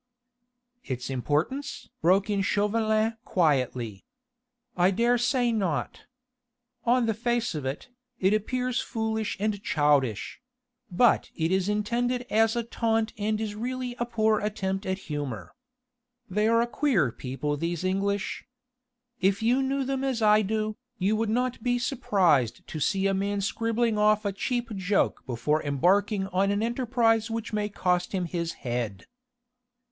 "Its 0.83 1.11
importance?" 1.11 1.87
broke 2.01 2.27
in 2.27 2.41
Chauvelin 2.41 3.17
quietly. 3.23 4.03
"I 4.75 4.89
dare 4.89 5.19
say 5.19 5.51
not. 5.51 6.07
On 6.85 7.05
the 7.05 7.13
face 7.13 7.53
of 7.53 7.65
it, 7.67 7.89
it 8.17 8.33
appears 8.33 8.79
foolish 8.81 9.37
and 9.39 9.61
childish: 9.61 10.41
but 10.89 11.29
it 11.35 11.51
is 11.51 11.69
intended 11.69 12.25
as 12.31 12.55
a 12.55 12.63
taunt 12.63 13.13
and 13.15 13.39
is 13.39 13.53
really 13.53 13.95
a 13.99 14.07
poor 14.07 14.39
attempt 14.39 14.87
at 14.87 14.97
humour. 15.05 15.53
They 16.27 16.47
are 16.47 16.61
a 16.63 16.67
queer 16.67 17.11
people 17.11 17.55
these 17.55 17.83
English. 17.83 18.43
If 19.19 19.43
you 19.43 19.61
knew 19.61 19.83
them 19.83 20.03
as 20.03 20.19
I 20.19 20.41
do, 20.41 20.77
you 20.97 21.15
would 21.15 21.29
not 21.29 21.61
be 21.61 21.77
surprised 21.77 22.65
to 22.65 22.79
see 22.79 23.05
a 23.05 23.13
man 23.13 23.39
scribbling 23.39 23.99
off 23.99 24.25
a 24.25 24.31
cheap 24.33 24.75
joke 24.75 25.23
before 25.27 25.61
embarking 25.61 26.25
on 26.29 26.49
an 26.49 26.63
enterprise 26.63 27.29
which 27.29 27.53
may 27.53 27.69
cost 27.69 28.13
him 28.13 28.25
his 28.25 28.53
head." 28.65 29.05